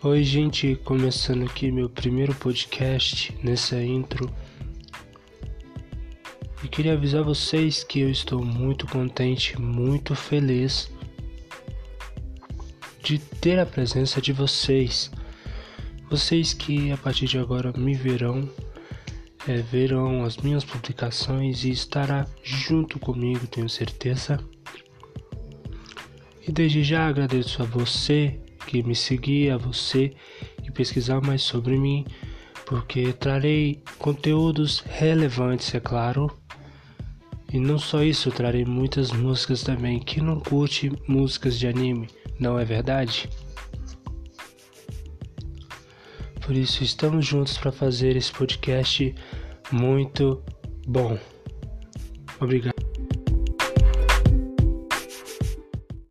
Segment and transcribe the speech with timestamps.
[0.00, 4.32] Oi, gente, começando aqui meu primeiro podcast nessa intro.
[6.62, 10.88] E queria avisar vocês que eu estou muito contente, muito feliz
[13.02, 15.10] de ter a presença de vocês.
[16.08, 18.48] Vocês que a partir de agora me verão,
[19.48, 24.38] é, verão as minhas publicações e estará junto comigo, tenho certeza.
[26.46, 30.12] E desde já agradeço a você que me seguir, a você
[30.62, 32.04] que pesquisar mais sobre mim,
[32.66, 36.30] porque trarei conteúdos relevantes, é claro.
[37.50, 39.98] E não só isso, trarei muitas músicas também.
[39.98, 42.08] Que não curte músicas de anime,
[42.38, 43.30] não é verdade?
[46.44, 49.14] Por isso estamos juntos para fazer esse podcast
[49.72, 50.42] muito
[50.86, 51.18] bom.
[52.38, 52.87] Obrigado.